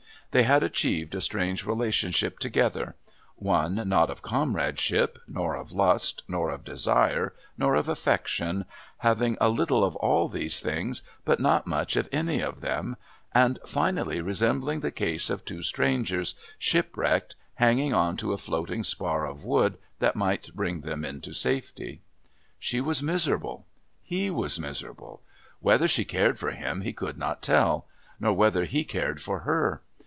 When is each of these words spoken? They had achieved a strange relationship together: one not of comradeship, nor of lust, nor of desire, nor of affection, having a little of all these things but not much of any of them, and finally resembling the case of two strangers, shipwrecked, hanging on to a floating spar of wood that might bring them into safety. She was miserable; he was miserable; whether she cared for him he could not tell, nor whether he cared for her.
They 0.33 0.43
had 0.43 0.63
achieved 0.63 1.13
a 1.13 1.19
strange 1.19 1.65
relationship 1.65 2.39
together: 2.39 2.95
one 3.35 3.89
not 3.89 4.09
of 4.09 4.21
comradeship, 4.21 5.19
nor 5.27 5.57
of 5.57 5.73
lust, 5.73 6.23
nor 6.25 6.51
of 6.51 6.63
desire, 6.63 7.33
nor 7.57 7.75
of 7.75 7.89
affection, 7.89 8.63
having 8.99 9.35
a 9.41 9.49
little 9.49 9.83
of 9.83 9.97
all 9.97 10.29
these 10.29 10.61
things 10.61 11.03
but 11.25 11.41
not 11.41 11.67
much 11.67 11.97
of 11.97 12.07
any 12.13 12.39
of 12.39 12.61
them, 12.61 12.95
and 13.35 13.59
finally 13.65 14.21
resembling 14.21 14.79
the 14.79 14.89
case 14.89 15.29
of 15.29 15.43
two 15.43 15.61
strangers, 15.61 16.35
shipwrecked, 16.57 17.35
hanging 17.55 17.93
on 17.93 18.15
to 18.15 18.31
a 18.31 18.37
floating 18.37 18.85
spar 18.85 19.25
of 19.27 19.43
wood 19.43 19.77
that 19.99 20.15
might 20.15 20.49
bring 20.55 20.79
them 20.79 21.03
into 21.03 21.33
safety. 21.33 21.99
She 22.57 22.79
was 22.79 23.03
miserable; 23.03 23.65
he 24.01 24.29
was 24.29 24.57
miserable; 24.61 25.21
whether 25.59 25.89
she 25.89 26.05
cared 26.05 26.39
for 26.39 26.51
him 26.51 26.83
he 26.83 26.93
could 26.93 27.17
not 27.17 27.41
tell, 27.41 27.85
nor 28.17 28.31
whether 28.31 28.63
he 28.63 28.85
cared 28.85 29.21
for 29.21 29.39
her. 29.39 29.81